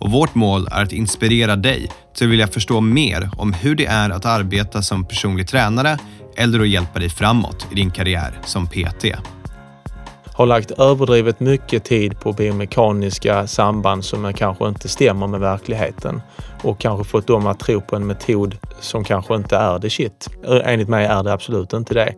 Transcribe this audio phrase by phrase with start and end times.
[0.00, 3.86] och vårt mål är att inspirera dig till att vilja förstå mer om hur det
[3.86, 5.98] är att arbeta som personlig tränare
[6.36, 9.04] eller att hjälpa dig framåt i din karriär som PT.
[10.34, 16.22] Har lagt överdrivet mycket tid på biomekaniska samband som kanske inte stämmer med verkligheten
[16.62, 20.28] och kanske fått dem att tro på en metod som kanske inte är det shit.
[20.64, 22.14] Enligt mig är det absolut inte det.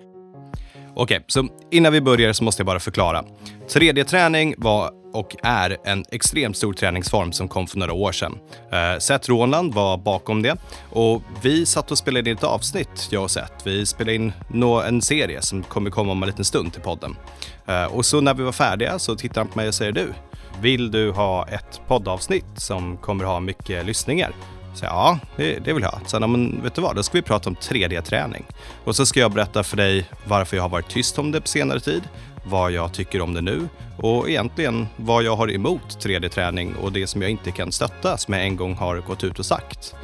[0.97, 3.25] Okej, så innan vi börjar så måste jag bara förklara.
[3.69, 8.39] 3D-träning var och är en extremt stor träningsform som kom för några år sedan.
[8.73, 10.57] Eh, Seth Rånland var bakom det
[10.91, 13.53] och vi satt och spelade in ett avsnitt, jag och Seth.
[13.65, 14.33] Vi spelade in
[14.85, 17.17] en serie som kommer komma om en liten stund till podden.
[17.67, 20.13] Eh, och så när vi var färdiga så tittade han på mig och säger du,
[20.61, 24.33] vill du ha ett poddavsnitt som kommer ha mycket lyssningar?
[24.75, 26.01] Så ja, det, det vill jag ha.
[26.07, 28.45] Sen, men vet du vad, då ska vi prata om 3D-träning.
[28.85, 31.49] Och så ska jag berätta för dig varför jag har varit tyst om det på
[31.49, 32.03] senare tid,
[32.45, 37.07] vad jag tycker om det nu och egentligen vad jag har emot 3D-träning och det
[37.07, 39.95] som jag inte kan stötta som jag en gång har gått ut och sagt.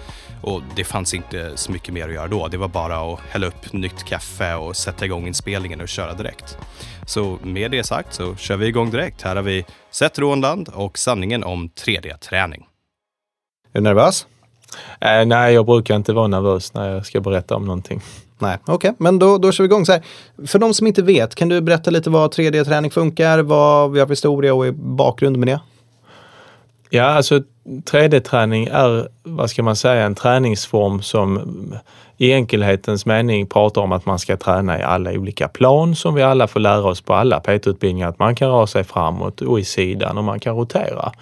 [0.43, 2.49] Och det fanns inte så mycket mer att göra då.
[2.49, 6.59] Det var bara att hälla upp nytt kaffe och sätta igång inspelningen och köra direkt.
[7.07, 9.23] Så med det sagt så kör vi igång direkt.
[9.23, 12.67] Här har vi Seth Rånland och sanningen om 3D-träning.
[13.73, 14.27] Är du nervös?
[15.01, 18.01] Äh, nej, jag brukar inte vara nervös när jag ska berätta om någonting.
[18.39, 18.93] Nej, okej, okay.
[18.99, 19.87] men då, då kör vi igång.
[19.87, 20.03] Så här.
[20.47, 24.07] För de som inte vet, kan du berätta lite vad 3D-träning funkar, vad vi har
[24.07, 25.61] för historia och bakgrund med det?
[26.91, 31.41] Ja, alltså 3D-träning är, vad ska man säga, en träningsform som
[32.17, 36.23] i enkelhetens mening pratar om att man ska träna i alla olika plan som vi
[36.23, 38.09] alla får lära oss på alla PT-utbildningar.
[38.09, 41.13] Att man kan röra sig framåt och i sidan och man kan rotera.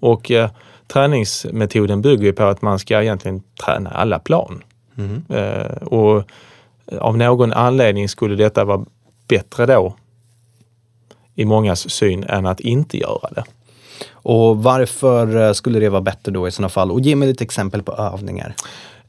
[0.00, 0.50] Och eh,
[0.86, 4.62] träningsmetoden bygger på att man ska egentligen träna alla plan.
[4.98, 5.24] Mm.
[5.28, 6.30] Eh, och
[7.00, 8.84] av någon anledning skulle detta vara
[9.28, 9.96] bättre då
[11.34, 13.44] i mångas syn än att inte göra det.
[14.10, 16.90] Och varför eh, skulle det vara bättre då i sådana fall?
[16.90, 18.54] Och ge mig lite exempel på övningar.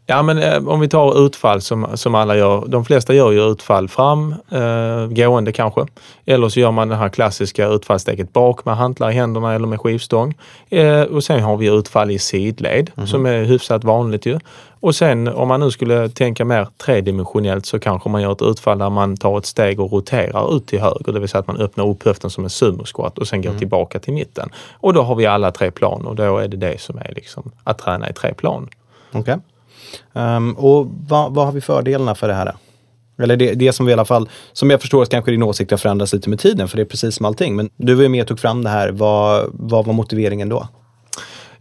[0.10, 2.66] Ja men eh, om vi tar utfall som, som alla gör.
[2.68, 5.86] De flesta gör ju utfall fram, eh, gående kanske.
[6.26, 9.82] Eller så gör man det här klassiska utfallssteget bak med hantlar i händerna eller med
[9.82, 10.34] skivstång.
[10.70, 13.08] Eh, och sen har vi utfall i sidled mm.
[13.08, 14.40] som är hyfsat vanligt ju.
[14.80, 18.78] Och sen om man nu skulle tänka mer tredimensionellt så kanske man gör ett utfall
[18.78, 21.14] där man tar ett steg och roterar ut till höger.
[21.14, 23.60] Det vill säga att man öppnar upp höften som en sumo-squat och sen går mm.
[23.60, 24.50] tillbaka till mitten.
[24.74, 27.52] Och då har vi alla tre plan och då är det det som är liksom
[27.64, 28.70] att träna i tre plan.
[29.14, 29.38] Okay.
[30.14, 32.56] Um, och vad, vad, har vi fördelarna för det här?
[33.20, 35.78] Eller det, det som vi i alla fall, som jag förstår kanske din åsikt har
[35.78, 37.56] förändrats lite med tiden, för det är precis som allting.
[37.56, 38.90] Men du var ju med och tog fram det här.
[38.90, 40.68] Vad, vad var motiveringen då?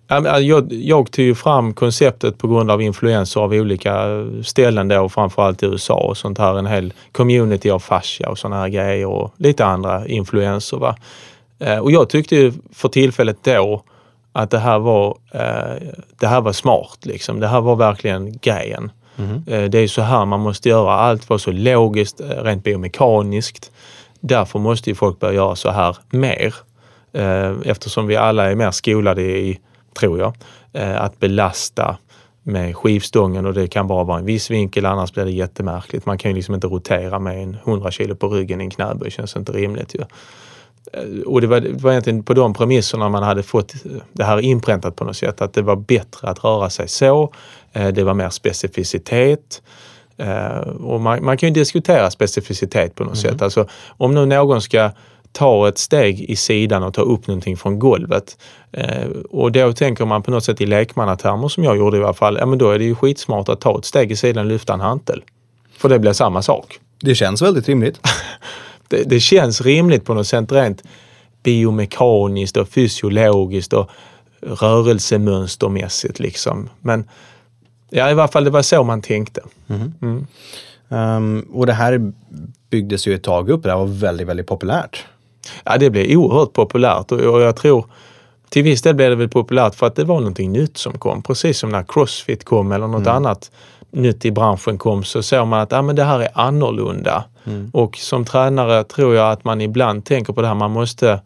[0.09, 5.09] Alltså, jag, jag tog ju fram konceptet på grund av influenser av olika ställen då,
[5.09, 6.59] framförallt i USA och sånt här.
[6.59, 10.77] En hel community av fascia och såna här grejer och lite andra influenser.
[10.77, 10.97] Va?
[11.59, 13.83] Ehm, och jag tyckte ju för tillfället då
[14.37, 15.89] att det här var, eh,
[16.21, 16.99] det här var smart.
[17.03, 17.41] Liksom.
[17.41, 18.91] Det här var verkligen grejen.
[19.17, 19.43] Mm.
[19.47, 20.93] Eh, det är så här man måste göra.
[20.93, 23.73] Allt var så logiskt, eh, rent biomekaniskt.
[24.21, 26.55] Därför måste ju folk börja göra så här mer.
[27.13, 29.59] Eh, eftersom vi alla är mer skolade i,
[29.99, 30.35] tror jag,
[30.73, 31.97] eh, att belasta
[32.43, 36.07] med skivstången och det kan bara vara en viss vinkel annars blir det jättemärkligt.
[36.07, 39.11] Man kan ju liksom inte rotera med en 100 kilo på ryggen i en knäböj,
[39.11, 40.05] känns inte rimligt ju.
[40.93, 43.75] Eh, och det var, det var egentligen på de premisserna man hade fått
[44.13, 47.33] det här inpräntat på något sätt, att det var bättre att röra sig så.
[47.73, 49.63] Eh, det var mer specificitet.
[50.17, 53.33] Eh, och man, man kan ju diskutera specificitet på något mm.
[53.33, 53.43] sätt.
[53.43, 54.91] Alltså, om nu någon ska
[55.33, 58.37] ta ett steg i sidan och ta upp någonting från golvet.
[59.31, 62.37] och då tänker man på något sätt i lekmannatermer som jag gjorde i alla fall,
[62.41, 64.75] ja men då är det ju skitsmart att ta ett steg i sidan och lyfta
[64.75, 65.23] en hantel.
[65.79, 66.79] För det blir samma sak.
[67.01, 68.01] Det känns väldigt rimligt.
[68.89, 70.83] det, det känns rimligt på något sätt rent
[71.43, 73.91] biomekaniskt och fysiologiskt och
[74.41, 76.69] rörelsemönstermässigt liksom.
[76.81, 77.05] Men
[77.91, 79.41] ja, i varje fall det var så man tänkte.
[79.69, 79.93] Mm.
[80.03, 80.27] Mm.
[80.89, 82.13] Um, och det här
[82.71, 83.63] byggdes ju ett tag upp.
[83.63, 85.05] Det här var väldigt, väldigt populärt.
[85.65, 87.87] Ja, det blev oerhört populärt och, och jag tror
[88.49, 91.23] till viss del blev det väl populärt för att det var någonting nytt som kom.
[91.23, 93.15] Precis som när Crossfit kom eller något mm.
[93.17, 93.51] annat
[93.91, 97.25] nytt i branschen kom så såg man att ah, men det här är annorlunda.
[97.47, 97.71] Mm.
[97.73, 101.21] Och som tränare tror jag att man ibland tänker på det här, man måste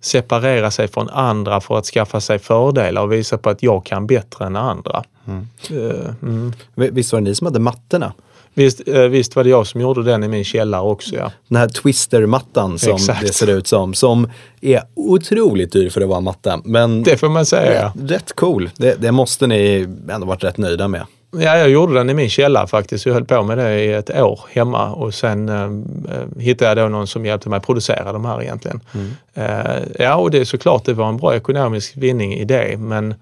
[0.00, 4.06] separera sig från andra för att skaffa sig fördelar och visa på att jag kan
[4.06, 5.04] bättre än andra.
[5.26, 5.48] Mm.
[5.70, 6.52] Uh, mm.
[6.74, 8.12] Visst var det ni som hade mattorna?
[8.56, 11.16] Visst, eh, visst var det jag som gjorde den i min källare också.
[11.16, 11.32] Ja.
[11.48, 13.20] Den här twistermattan som Exakt.
[13.20, 13.94] det ser ut som.
[13.94, 14.30] Som
[14.60, 16.60] är otroligt dyr för att vara matta.
[16.64, 17.86] Men det får man säga.
[17.86, 18.70] Rätt, rätt cool.
[18.76, 21.06] Det, det, måste ni ändå varit rätt nöjda med.
[21.38, 23.06] Ja, jag gjorde den i min källare faktiskt.
[23.06, 26.96] Jag höll på med det i ett år hemma och sen eh, hittade jag då
[26.96, 28.80] någon som hjälpte mig producera de här egentligen.
[28.94, 29.10] Mm.
[29.34, 33.14] Eh, ja, och det är såklart, det var en bra ekonomisk vinning i det, men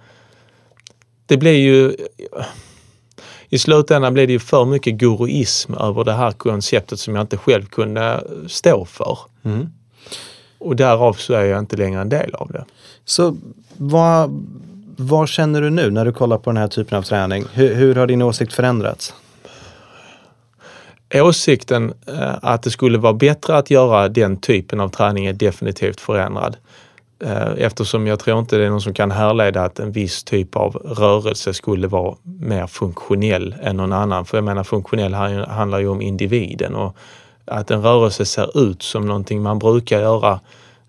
[1.27, 1.97] det blir ju
[3.49, 7.37] i slutändan blev det ju för mycket guruism över det här konceptet som jag inte
[7.37, 9.19] själv kunde stå för.
[9.45, 9.69] Mm.
[10.59, 12.65] Och därav så är jag inte längre en del av det.
[13.05, 13.37] Så
[13.77, 14.47] vad,
[15.03, 17.45] vad känner du nu när du kollar på den här typen av träning?
[17.53, 19.15] Hur, hur har din åsikt förändrats?
[21.15, 26.01] Åsikten eh, att det skulle vara bättre att göra den typen av träning är definitivt
[26.01, 26.57] förändrad.
[27.25, 30.57] Eh, eftersom jag tror inte det är någon som kan härleda att en viss typ
[30.57, 34.25] av rörelse skulle vara mer funktionell än någon annan.
[34.25, 35.15] För jag menar funktionell
[35.49, 36.97] handlar ju om individen och
[37.45, 40.41] att en rörelse ser ut som någonting man brukar göra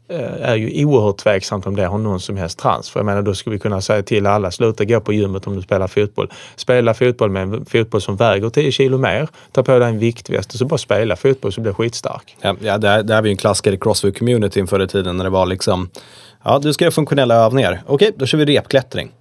[0.08, 2.90] är ju oerhört tveksamt om det har någon som helst trans.
[2.90, 5.56] För jag menar, då skulle vi kunna säga till alla, sluta gå på gymmet om
[5.56, 6.32] du spelar fotboll.
[6.56, 9.28] Spela fotboll med en fotboll som väger 10 kilo mer.
[9.52, 12.38] Ta på dig en viktväst och så bara spela fotboll så blir du skitstark.
[12.42, 15.18] Ja, ja det, här, det här var ju en klassiker i crossfit-communityn förr i tiden
[15.18, 15.90] när det var liksom
[16.44, 17.84] Ja, du ska göra funktionella övningar.
[17.88, 19.12] Okej, då kör vi repklättring.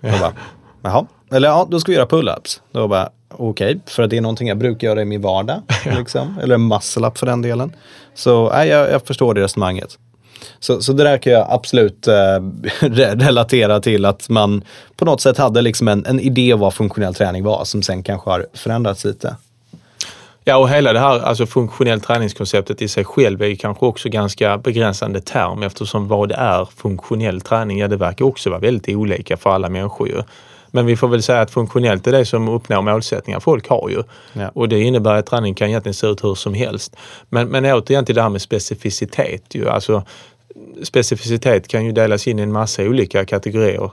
[0.00, 0.18] Ja.
[0.20, 0.32] Bara,
[0.82, 1.06] Jaha.
[1.30, 2.60] Eller ja, då ska vi göra pull-ups.
[2.72, 5.62] Då bara, okej, okay, för att det är någonting jag brukar göra i min vardag.
[5.98, 6.38] Liksom.
[6.42, 7.72] Eller muscle-up för den delen.
[8.14, 9.98] Så nej, jag, jag förstår det resonemanget.
[10.60, 12.14] Så, så det där kan jag absolut eh,
[12.80, 14.64] relatera till att man
[14.96, 18.30] på något sätt hade liksom en, en idé vad funktionell träning var som sen kanske
[18.30, 19.36] har förändrats lite.
[20.48, 24.08] Ja, och hela det här alltså funktionell träningskonceptet i sig själv är ju kanske också
[24.08, 27.78] ganska begränsande term eftersom vad är funktionell träning?
[27.78, 30.22] Ja, det verkar också vara väldigt olika för alla människor ju.
[30.70, 34.02] Men vi får väl säga att funktionellt är det som uppnår målsättningar folk har ju.
[34.32, 34.50] Ja.
[34.54, 36.96] Och det innebär att träning kan egentligen se ut hur som helst.
[37.28, 39.68] Men, men återigen till det här med specificitet ju.
[39.68, 40.02] Alltså,
[40.82, 43.90] specificitet kan ju delas in i en massa olika kategorier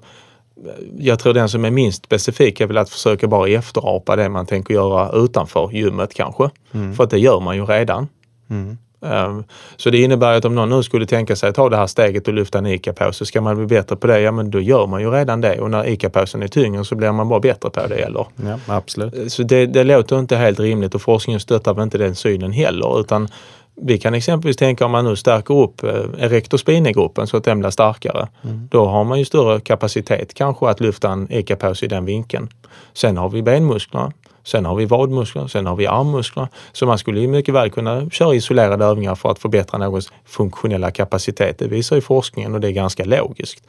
[0.98, 4.46] jag tror den som är minst specifik är väl att försöka bara efterapa det man
[4.46, 6.50] tänker göra utanför gymmet kanske.
[6.72, 6.96] Mm.
[6.96, 8.08] För att det gör man ju redan.
[8.50, 8.78] Mm.
[9.00, 9.44] Um,
[9.78, 12.28] så det innebär att om någon nu skulle tänka sig att ta det här steget
[12.28, 15.02] och lyfta en ICA-påse, ska man bli bättre på det, ja men då gör man
[15.02, 17.96] ju redan det och när ICA-påsen är tyngre så blir man bara bättre på det
[17.96, 18.26] eller?
[18.36, 19.32] Ja, absolut.
[19.32, 23.00] Så det, det låter inte helt rimligt och forskningen stöttar väl inte den synen heller
[23.00, 23.28] utan
[23.76, 27.70] vi kan exempelvis tänka om man nu stärker upp eh, erektospinegruppen så att den blir
[27.70, 28.28] starkare.
[28.44, 28.68] Mm.
[28.72, 32.50] Då har man ju större kapacitet kanske att lyfta en ekapåse i den vinkeln.
[32.94, 34.12] Sen har vi benmusklerna,
[34.44, 36.48] sen har vi vadmuskler, sen har vi armmuskler.
[36.72, 40.92] Så man skulle ju mycket väl kunna köra isolerade övningar för att förbättra någons funktionella
[40.92, 41.60] kapacitet.
[41.60, 43.64] Det visar ju forskningen och det är ganska logiskt.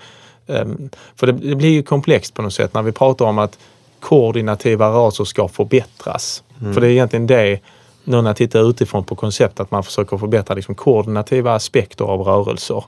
[0.46, 3.58] Um, för det, det, blir ju komplext på något sätt när vi pratar om att
[4.00, 6.42] koordinativa rörelser ska förbättras.
[6.60, 6.74] Mm.
[6.74, 7.60] För det är egentligen det
[8.06, 12.20] nu när jag tittar utifrån på koncept att man försöker förbättra liksom koordinativa aspekter av
[12.20, 12.84] rörelser.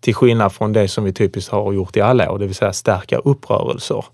[0.00, 2.72] Till skillnad från det som vi typiskt har gjort i alla år, det vill säga
[2.72, 4.04] stärka upp rörelser.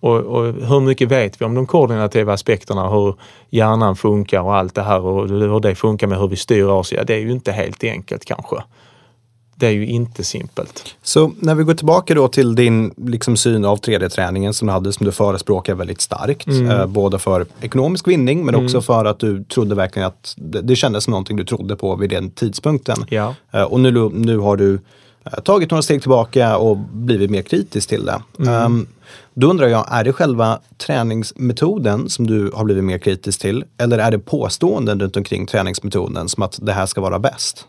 [0.00, 3.14] Och, och, hur mycket vet vi om de koordinativa aspekterna, hur
[3.50, 6.92] hjärnan funkar och allt det här och hur det funkar med hur vi styr oss?
[6.92, 8.56] Ja, det är ju inte helt enkelt kanske
[9.56, 10.94] det är ju inte simpelt.
[11.02, 14.92] Så när vi går tillbaka då till din liksom, syn av 3D-träningen som du hade,
[14.92, 16.46] som du förespråkar väldigt starkt.
[16.46, 16.70] Mm.
[16.70, 18.66] Eh, både för ekonomisk vinning men mm.
[18.66, 21.96] också för att du trodde verkligen att det, det kändes som någonting du trodde på
[21.96, 23.04] vid den tidpunkten.
[23.08, 23.34] Ja.
[23.52, 24.78] Eh, och nu, nu har du
[25.24, 28.22] eh, tagit några steg tillbaka och blivit mer kritisk till det.
[28.38, 28.64] Mm.
[28.64, 28.86] Um,
[29.34, 33.64] då undrar jag, är det själva träningsmetoden som du har blivit mer kritisk till?
[33.78, 37.66] Eller är det påståenden runt omkring träningsmetoden som att det här ska vara bäst?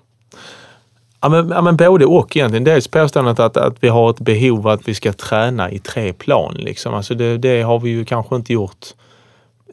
[1.26, 2.64] Ja men, ja, men både och egentligen.
[2.64, 6.54] Dels påståendet att, att vi har ett behov att vi ska träna i tre plan.
[6.54, 6.94] Liksom.
[6.94, 8.86] Alltså det, det har vi ju kanske inte gjort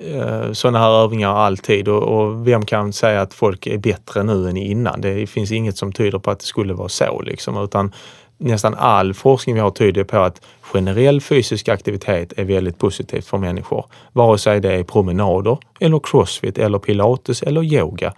[0.01, 4.49] eh, sådana här övningar alltid och, och, vem kan säga att folk är bättre nu
[4.49, 5.01] än innan?
[5.01, 7.93] Det finns inget som tyder på att det skulle vara så liksom, utan
[8.39, 13.39] nästan all forskning vi har tyder på att generell fysisk aktivitet är väldigt positivt för
[13.39, 13.85] människor.
[14.13, 18.13] Vare sig det är promenader eller crossfit eller pilates eller yoga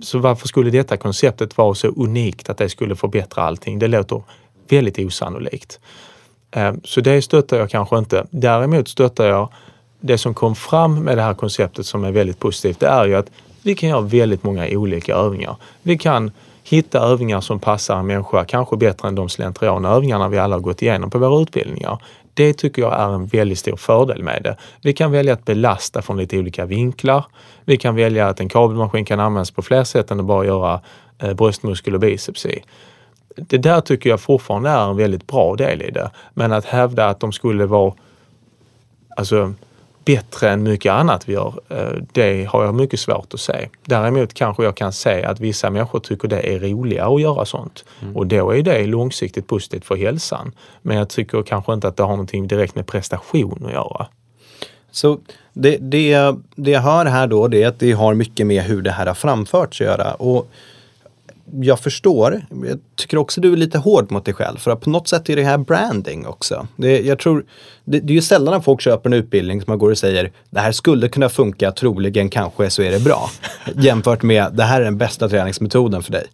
[0.00, 3.78] så varför skulle detta konceptet vara så unikt att det skulle förbättra allting?
[3.78, 4.22] Det låter
[4.68, 5.80] väldigt osannolikt.
[6.50, 8.26] Ehm, så det stöttar jag kanske inte.
[8.30, 9.48] Däremot stöttar jag
[10.00, 12.80] det som kom fram med det här konceptet som är väldigt positivt.
[12.80, 13.30] Det är ju att
[13.62, 15.56] vi kan göra väldigt många olika övningar.
[15.82, 16.30] Vi kan
[16.62, 20.82] hitta övningar som passar en människa kanske bättre än de slentrianövningarna vi alla har gått
[20.82, 21.98] igenom på våra utbildningar.
[22.34, 24.56] Det tycker jag är en väldigt stor fördel med det.
[24.82, 27.24] Vi kan välja att belasta från lite olika vinklar.
[27.64, 30.80] Vi kan välja att en kabelmaskin kan användas på fler sätt än att bara göra
[31.18, 32.62] eh, bröstmuskel och biceps i.
[33.36, 36.10] Det där tycker jag fortfarande är en väldigt bra del i det.
[36.34, 37.92] Men att hävda att de skulle vara
[39.16, 39.54] alltså,
[40.04, 43.68] bättre än mycket annat vi gör, eh, det har jag mycket svårt att se.
[43.84, 47.84] Däremot kanske jag kan se att vissa människor tycker det är roligare att göra sånt.
[48.02, 48.16] Mm.
[48.16, 50.52] Och då är det långsiktigt positivt för hälsan.
[50.82, 54.06] Men jag tycker kanske inte att det har någonting direkt med prestation att göra.
[54.90, 55.18] Så
[55.52, 58.82] det, det, det jag hör här då, det är att det har mycket med hur
[58.82, 60.14] det här har framförts att göra.
[60.14, 60.50] Och
[61.60, 62.46] jag förstår.
[62.50, 64.58] Jag tycker också du är lite hård mot dig själv.
[64.58, 66.66] För att på något sätt är det här branding också.
[66.76, 67.44] Det, jag tror,
[67.84, 70.60] det, det är ju sällan folk köper en utbildning som man går och säger det
[70.60, 73.30] här skulle kunna funka, troligen kanske så är det bra.
[73.74, 76.26] jämfört med det här är den bästa träningsmetoden för dig.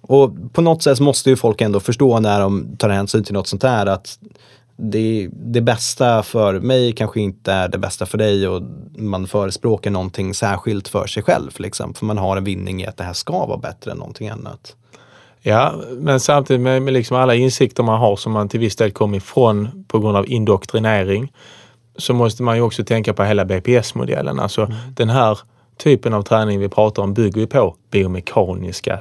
[0.00, 3.46] Och på något sätt måste ju folk ändå förstå när de tar hänsyn till något
[3.46, 4.18] sånt här att
[4.76, 8.62] det, det bästa för mig kanske inte är det bästa för dig och
[8.98, 11.50] man förespråkar någonting särskilt för sig själv.
[11.56, 14.28] Liksom, för man har en vinning i att det här ska vara bättre än någonting
[14.28, 14.76] annat.
[15.40, 18.90] Ja, men samtidigt med, med liksom alla insikter man har som man till viss del
[18.90, 21.32] kom ifrån på grund av indoktrinering
[21.96, 24.40] så måste man ju också tänka på hela BPS-modellen.
[24.40, 24.76] Alltså mm.
[24.94, 25.38] den här
[25.76, 29.00] typen av träning vi pratar om bygger ju på biomekaniska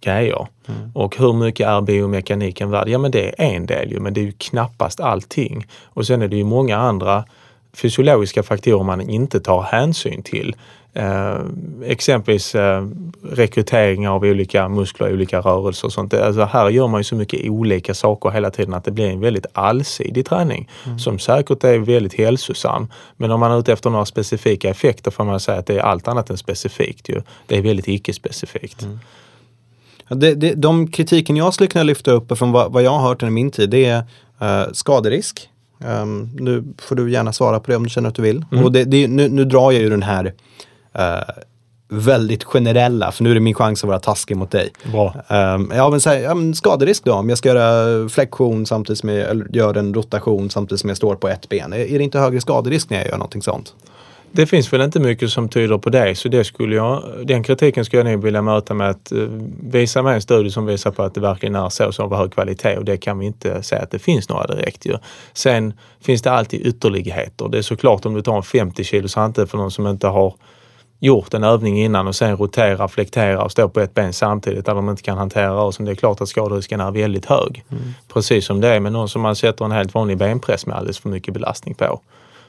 [0.00, 0.46] grejer.
[0.68, 0.90] Mm.
[0.94, 2.88] Och hur mycket är biomekaniken värd?
[2.88, 5.66] Ja men det är en del ju, men det är ju knappast allting.
[5.84, 7.24] Och sen är det ju många andra
[7.72, 10.56] fysiologiska faktorer man inte tar hänsyn till.
[10.94, 11.38] Eh,
[11.84, 12.86] exempelvis eh,
[13.22, 16.14] rekrytering av olika muskler, olika rörelser och sånt.
[16.14, 19.20] Alltså här gör man ju så mycket olika saker hela tiden att det blir en
[19.20, 20.98] väldigt allsidig träning mm.
[20.98, 22.88] som säkert är väldigt hälsosam.
[23.16, 25.82] Men om man är ute efter några specifika effekter får man säga att det är
[25.82, 27.08] allt annat än specifikt.
[27.08, 27.22] Ju.
[27.46, 28.82] Det är väldigt icke-specifikt.
[28.82, 28.98] Mm.
[30.14, 33.22] Det, det, de kritiken jag skulle kunna lyfta upp från vad, vad jag har hört
[33.22, 33.98] under min tid, det är
[34.42, 35.48] uh, skaderisk.
[35.84, 38.44] Um, nu får du gärna svara på det om du känner att du vill.
[38.52, 38.64] Mm.
[38.64, 40.24] Och det, det, nu, nu, drar jag ju den här
[40.98, 41.42] uh,
[41.88, 44.72] väldigt generella, för nu är det min chans att vara taskig mot dig.
[44.92, 45.14] Bra.
[45.28, 48.98] Um, ja, men, så här, ja, men skaderisk då, om jag ska göra flexion samtidigt
[48.98, 51.72] som jag eller gör en rotation samtidigt som jag står på ett ben.
[51.72, 53.74] Är, är det inte högre skaderisk när jag gör någonting sånt?
[54.32, 57.84] Det finns väl inte mycket som tyder på det, så det skulle jag, den kritiken
[57.84, 59.28] skulle jag nog vilja möta med att uh,
[59.62, 62.76] visa mig en studie som visar på att det verkligen är så som hög kvalitet
[62.76, 64.96] och det kan vi inte säga att det finns några direkt ju.
[65.32, 67.48] Sen finns det alltid ytterligheter.
[67.48, 70.34] Det är såklart om du tar en 50 kilos hantel för någon som inte har
[71.00, 74.74] gjort en övning innan och sen rotera, flektera och stå på ett ben samtidigt där
[74.74, 75.86] de inte kan hantera rörelsen.
[75.86, 77.64] Det är klart att skaderisken är väldigt hög.
[77.70, 77.82] Mm.
[78.12, 80.98] Precis som det är med någon som man sätter en helt vanlig benpress med alldeles
[80.98, 82.00] för mycket belastning på.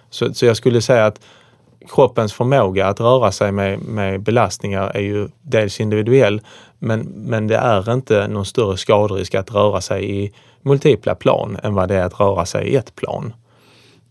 [0.09, 1.19] Så, så jag skulle säga att
[1.89, 6.41] kroppens förmåga att röra sig med, med belastningar är ju dels individuell
[6.79, 11.73] men, men det är inte någon större skaderisk att röra sig i multipla plan än
[11.73, 13.33] vad det är att röra sig i ett plan.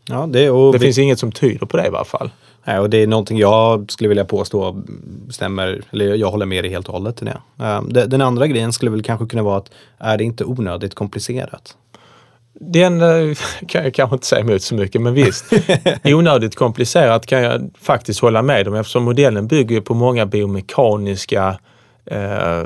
[0.08, 2.30] Ja, det, och det finns inget som tyder på det i varje fall.
[2.64, 4.82] Nej, och det är någonting jag skulle vilja påstå
[5.30, 7.64] stämmer, eller jag håller med dig helt och hållet det.
[7.64, 11.76] Ehm, den andra grejen skulle väl kanske kunna vara att är det inte onödigt komplicerat?
[12.62, 13.36] Den eh,
[13.68, 15.44] kan jag kanske inte säga emot så mycket, men visst.
[16.04, 21.58] Onödigt komplicerat kan jag faktiskt hålla med om eftersom modellen bygger på många biomekaniska
[22.10, 22.62] eh,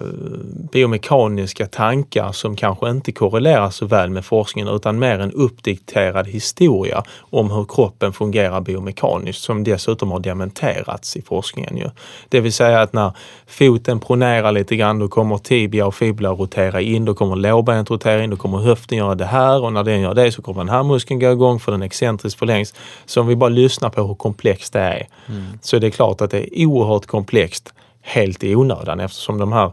[0.73, 7.03] biomekaniska tankar som kanske inte korrelerar så väl med forskningen utan mer en uppdikterad historia
[7.19, 11.77] om hur kroppen fungerar biomekaniskt som dessutom har dementerats i forskningen.
[11.77, 11.91] Ju.
[12.29, 13.13] Det vill säga att när
[13.47, 18.25] foten pronerar lite grann då kommer tibia och fibula rotera in, då kommer lårbenet rotera
[18.25, 20.69] in, då kommer höften göra det här och när den gör det så kommer den
[20.69, 22.75] här muskeln gå igång för den excentriskt förlängs.
[23.07, 25.43] Så om vi bara lyssnar på hur komplext det är mm.
[25.63, 27.75] så är det klart att det är oerhört komplext
[28.05, 29.73] helt i onödan eftersom de här,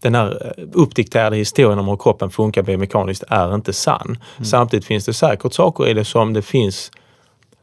[0.00, 4.06] den här eh, uppdikterade historien om hur kroppen funkar biomekaniskt är inte sann.
[4.36, 4.44] Mm.
[4.44, 6.90] Samtidigt finns det säkert saker i det som det finns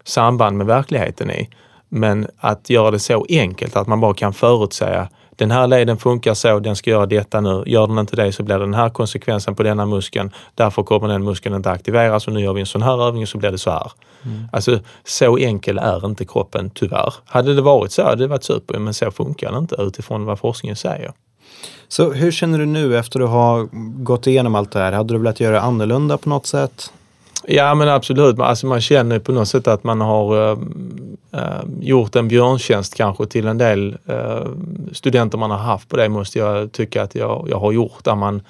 [0.04, 1.50] samband med verkligheten i.
[1.90, 6.34] Men att göra det så enkelt att man bara kan förutsäga den här leden funkar
[6.34, 7.64] så, den ska göra detta nu.
[7.66, 10.32] Gör den inte det så blir det den här konsekvensen på denna muskeln.
[10.56, 13.38] Därför kommer den muskeln inte aktiveras och nu gör vi en sån här övning så
[13.38, 13.92] blir det så här.
[14.26, 14.48] Mm.
[14.52, 17.14] Alltså så enkel är inte kroppen tyvärr.
[17.26, 20.40] Hade det varit så hade det varit super, men så funkar det inte utifrån vad
[20.40, 21.12] forskningen säger.
[21.88, 23.68] Så hur känner du nu efter att ha
[23.98, 24.92] gått igenom allt det här?
[24.92, 26.94] Hade du velat göra annorlunda på något sätt?
[27.52, 30.52] Ja men absolut, alltså man känner på något sätt att man har
[31.32, 34.46] äh, gjort en björntjänst kanske till en del äh,
[34.92, 38.04] studenter man har haft på det måste jag tycka att jag, jag har gjort.
[38.04, 38.42] Där man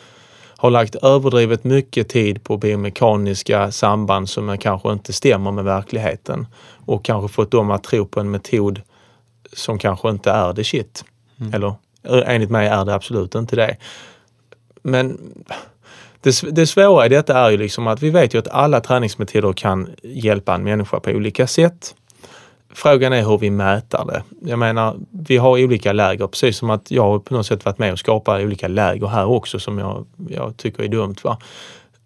[0.58, 6.48] har lagt överdrivet mycket tid på biomekaniska samband som kanske inte stämmer med verkligheten
[6.86, 8.82] och kanske fått dem att tro på en metod
[9.53, 11.06] som kanske inte är det shit.
[11.39, 11.53] Mm.
[11.53, 11.74] Eller
[12.25, 13.77] enligt mig är det absolut inte det.
[14.82, 15.18] Men
[16.22, 19.54] det, det svåra i detta är ju liksom att vi vet ju att alla träningsmetoder
[19.54, 21.96] kan hjälpa en människa på olika sätt.
[22.74, 24.24] Frågan är hur vi mäter det.
[24.42, 27.80] Jag menar, vi har olika läger, precis som att jag har på något sätt varit
[27.80, 31.16] med och skapat olika läger här också som jag, jag tycker är dumt.
[31.24, 31.38] Va?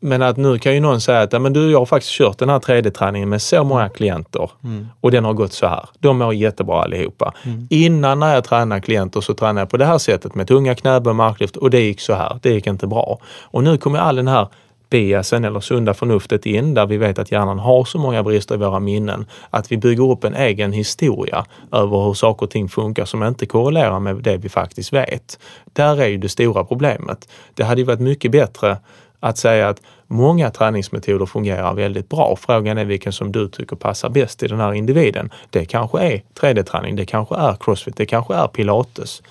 [0.05, 2.49] Men att nu kan ju någon säga att men du, jag har faktiskt kört den
[2.49, 4.87] här 3D-träningen med så många klienter mm.
[5.01, 5.85] och den har gått så här.
[5.99, 7.33] De mår jättebra allihopa.
[7.43, 7.67] Mm.
[7.69, 11.13] Innan när jag tränar klienter så tränade jag på det här sättet med tunga knäböj,
[11.13, 12.39] marklyft och det gick så här.
[12.41, 13.19] Det gick inte bra.
[13.41, 14.47] Och nu kommer all den här
[14.89, 18.57] biasen eller sunda förnuftet in där vi vet att hjärnan har så många brister i
[18.57, 23.05] våra minnen att vi bygger upp en egen historia över hur saker och ting funkar
[23.05, 25.39] som inte korrelerar med det vi faktiskt vet.
[25.73, 27.29] Där är ju det stora problemet.
[27.53, 28.77] Det hade ju varit mycket bättre
[29.23, 32.35] att säga att många träningsmetoder fungerar väldigt bra.
[32.39, 35.29] Frågan är vilken som du tycker passar bäst till den här individen.
[35.49, 39.23] Det kanske är 3D-träning, det kanske är crossfit, det kanske är pilates.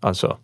[0.00, 0.36] Alltså,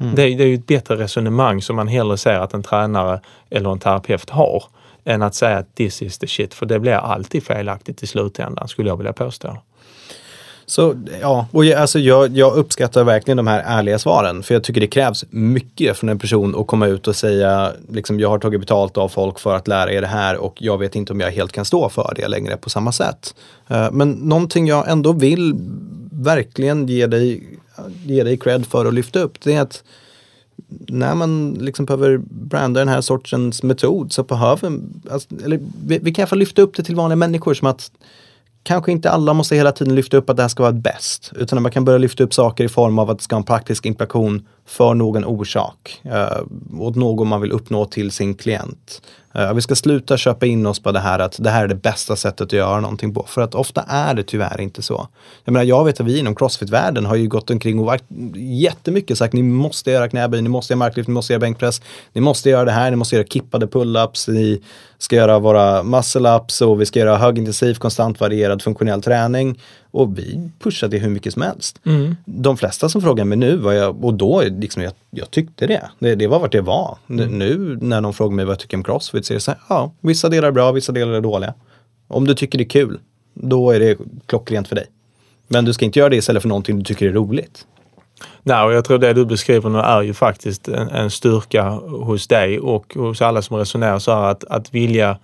[0.00, 0.14] mm.
[0.14, 3.72] det, det, är ju ett bättre resonemang som man hellre ser att en tränare eller
[3.72, 4.64] en terapeut har
[5.04, 8.68] än att säga att this is the shit, för det blir alltid felaktigt i slutändan
[8.68, 9.56] skulle jag vilja påstå.
[10.68, 14.42] Så ja, och jag, alltså jag, jag, uppskattar verkligen de här ärliga svaren.
[14.42, 18.20] För jag tycker det krävs mycket från en person att komma ut och säga liksom
[18.20, 20.94] jag har tagit betalt av folk för att lära er det här och jag vet
[20.94, 23.34] inte om jag helt kan stå för det längre på samma sätt.
[23.68, 25.54] Eh, men någonting jag ändå vill
[26.10, 27.58] verkligen ge dig,
[28.04, 29.82] ge dig cred för och lyfta upp det är att
[30.88, 34.78] när man liksom behöver branda den här sortens metod så behöver,
[35.10, 37.68] alltså, eller vi, vi kan i alla fall lyfta upp det till vanliga människor som
[37.68, 37.90] att
[38.66, 41.32] kanske inte alla måste hela tiden lyfta upp att det här ska vara bäst.
[41.36, 43.44] Utan man kan börja lyfta upp saker i form av att det ska ha en
[43.44, 46.00] praktisk implikation för någon orsak.
[46.04, 49.02] Eh, åt någon man vill uppnå till sin klient.
[49.36, 51.74] Eh, vi ska sluta köpa in oss på det här att det här är det
[51.74, 53.24] bästa sättet att göra någonting på.
[53.28, 55.08] För att ofta är det tyvärr inte så.
[55.44, 58.04] Jag menar, jag vet att vi inom crossfit-världen har ju gått omkring och varit
[58.34, 61.82] jättemycket sagt ni måste göra knäböj, ni måste göra marklyft, ni måste göra bänkpress,
[62.12, 64.62] ni måste göra det här, ni måste göra kippade pull-ups, ni
[64.98, 69.58] ska göra våra muscle-ups och vi ska göra högintensiv, konstant varierad funktionell träning.
[69.96, 71.80] Och vi pushade det hur mycket som helst.
[71.84, 72.16] Mm.
[72.24, 75.90] De flesta som frågar mig nu, vad jag, och då liksom jag, jag tyckte det.
[75.98, 76.14] det.
[76.14, 76.26] det.
[76.26, 76.98] var vart det var.
[77.10, 77.38] Mm.
[77.38, 79.60] Nu när någon frågar mig vad jag tycker om crossfit så är det så här,
[79.68, 81.54] ja, vissa delar är bra, vissa delar är dåliga.
[82.08, 82.98] Om du tycker det är kul,
[83.34, 84.86] då är det klockrent för dig.
[85.48, 87.66] Men du ska inte göra det istället för någonting du tycker är roligt.
[88.42, 92.26] Nej, och jag tror det du beskriver nu är ju faktiskt en, en styrka hos
[92.26, 95.18] dig och hos alla som resonerar så här att, att vilja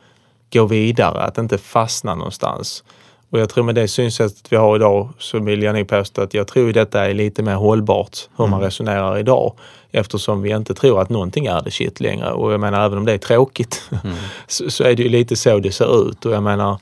[0.52, 2.84] gå vidare, att inte fastna någonstans.
[3.32, 6.34] Och jag tror med det synsättet vi har idag så vill jag nog påstå att
[6.34, 8.64] jag tror detta är lite mer hållbart hur man mm.
[8.64, 9.52] resonerar idag.
[9.90, 12.32] Eftersom vi inte tror att någonting är det shit längre.
[12.32, 14.16] Och jag menar även om det är tråkigt mm.
[14.46, 16.26] så, så, är det ju lite så det ser ut.
[16.26, 16.78] Och jag menar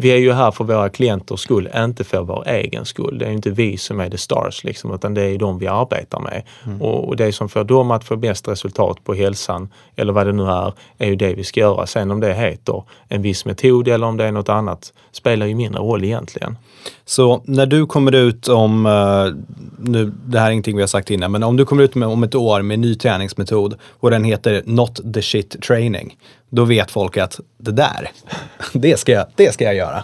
[0.00, 3.18] vi är ju här för våra klienters skull, inte för vår egen skull.
[3.18, 6.20] Det är inte vi som är the stars liksom, utan det är de vi arbetar
[6.20, 6.42] med.
[6.66, 6.82] Mm.
[6.82, 10.32] Och, och, det som får dem att få bäst resultat på hälsan, eller vad det
[10.32, 11.86] nu är, är ju det vi ska göra.
[11.86, 15.54] Sen om det heter en viss metod eller om det är något annat spelar ju
[15.54, 16.56] mindre roll egentligen.
[17.04, 19.34] Så när du kommer ut om, uh,
[19.78, 22.08] nu, det här är ingenting vi har sagt innan, men om du kommer ut med,
[22.08, 26.16] om ett år med en ny träningsmetod och den heter Not the shit training,
[26.50, 28.10] då vet folk att det där,
[28.72, 30.02] det ska jag, det ska jag göra.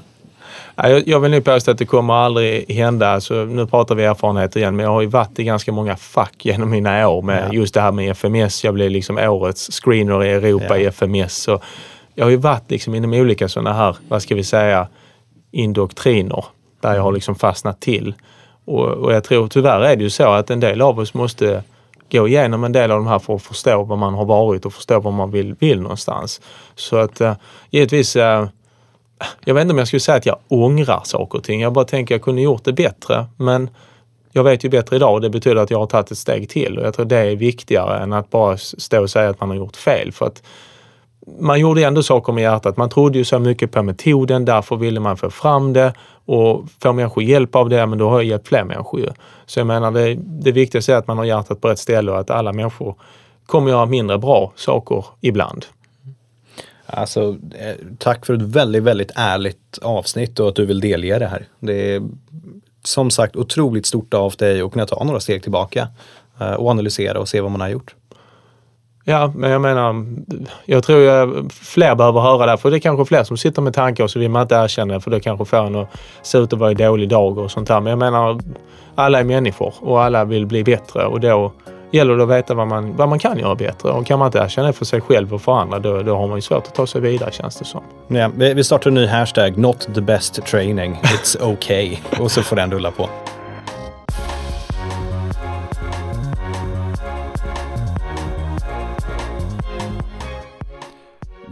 [1.07, 3.09] Jag vill nog påstå att det kommer aldrig hända.
[3.09, 6.35] Alltså, nu pratar vi erfarenhet igen, men jag har ju varit i ganska många fack
[6.39, 7.53] genom mina år med ja.
[7.53, 8.65] just det här med FMS.
[8.65, 10.77] Jag blev liksom årets screener i Europa ja.
[10.77, 11.37] i FMS.
[11.37, 11.61] Så
[12.15, 14.89] jag har ju varit liksom inom olika sådana här, vad ska vi säga,
[15.53, 16.45] indoktriner
[16.81, 18.15] där jag har liksom fastnat till.
[18.65, 21.63] Och, och jag tror tyvärr är det ju så att en del av oss måste
[22.13, 24.73] gå igenom en del av de här för att förstå vad man har varit och
[24.73, 26.41] förstå vad man vill, vill någonstans.
[26.75, 27.33] Så att uh,
[27.71, 28.47] givetvis, uh,
[29.45, 31.61] jag vet inte om jag skulle säga att jag ångrar saker och ting.
[31.61, 33.27] Jag bara tänker att jag kunde gjort det bättre.
[33.37, 33.71] Men
[34.33, 36.79] jag vet ju bättre idag och det betyder att jag har tagit ett steg till.
[36.79, 39.57] Och jag tror det är viktigare än att bara stå och säga att man har
[39.57, 40.13] gjort fel.
[40.13, 40.43] För att
[41.27, 42.77] man gjorde ändå saker med hjärtat.
[42.77, 45.93] Man trodde ju så mycket på metoden, därför ville man få fram det
[46.25, 49.09] och får människor hjälp av det, men då har jag hjälpt fler människor ju.
[49.47, 52.19] Så jag menar, det, det viktigaste är att man har hjärtat på rätt ställe och
[52.19, 52.95] att alla människor
[53.47, 55.67] kommer göra mindre bra saker ibland.
[56.87, 61.27] Alltså, eh, tack för ett väldigt, väldigt ärligt avsnitt och att du vill delge det
[61.27, 61.47] här.
[61.61, 62.03] Det är
[62.85, 65.89] som sagt otroligt stort av dig att kunna ta några steg tillbaka
[66.41, 67.95] eh, och analysera och se vad man har gjort.
[69.07, 70.07] Ja, men jag menar,
[70.65, 72.57] jag tror jag, eh, fler behöver höra det.
[72.57, 74.95] För det är kanske fler som sitter med tankar och så vill man inte erkänna
[74.95, 75.89] det för det kanske får en att
[76.23, 77.81] se ut att vara i dålig dag och sånt där.
[77.81, 78.41] Men jag menar,
[78.95, 81.53] alla är människor och alla vill bli bättre och då
[81.91, 83.89] gäller det att veta vad man, vad man kan göra bättre.
[83.89, 86.27] Och kan man inte erkänna det för sig själv och för andra, då, då har
[86.27, 87.83] man ju svårt att ta sig vidare känns det som.
[88.09, 91.97] Ja, vi startar en ny hashtag, not the best training, it's okay.
[92.21, 93.09] och så får den rulla på.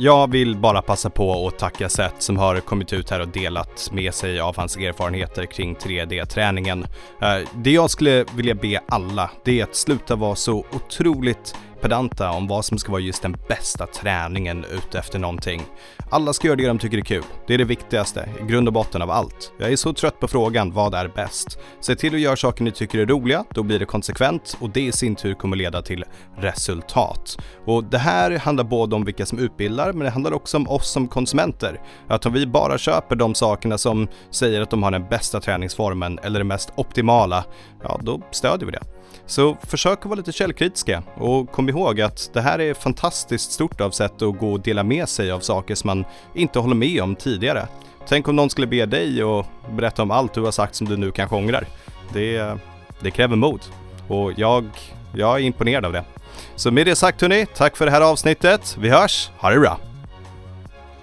[0.03, 3.89] Jag vill bara passa på att tacka Seth som har kommit ut här och delat
[3.93, 6.87] med sig av hans erfarenheter kring 3D-träningen.
[7.21, 12.31] Eh, det jag skulle vilja be alla, det är att sluta vara så otroligt pedanta
[12.31, 15.63] om vad som ska vara just den bästa träningen ute efter någonting.
[16.11, 17.23] Alla ska göra det de tycker är kul.
[17.47, 19.53] Det är det viktigaste, i grund och botten av allt.
[19.59, 21.59] Jag är så trött på frågan, vad är bäst?
[21.81, 24.81] Se till att göra saker ni tycker är roliga, då blir det konsekvent och det
[24.81, 26.05] i sin tur kommer leda till
[26.37, 27.39] resultat.
[27.67, 30.91] Och det här handlar både om vilka som utbildar, men det handlar också om oss
[30.91, 31.81] som konsumenter.
[32.09, 36.19] Att om vi bara köper de sakerna som säger att de har den bästa träningsformen
[36.23, 37.45] eller det mest optimala,
[37.83, 39.02] ja då stödjer vi det.
[39.27, 43.81] Så försök att vara lite källkritiska och kom ihåg att det här är fantastiskt stort
[43.81, 46.05] av sätt att gå och dela med sig av saker som man
[46.35, 47.69] inte håller med om tidigare.
[48.09, 50.97] Tänk om någon skulle be dig och berätta om allt du har sagt som du
[50.97, 51.67] nu kanske ångrar.
[52.13, 52.59] Det,
[53.01, 53.61] det kräver mod
[54.09, 54.65] och jag,
[55.15, 56.05] jag är imponerad av det.
[56.57, 58.77] Så med det sagt hörni, tack för det här avsnittet.
[58.81, 59.92] Vi hörs, ha det bra!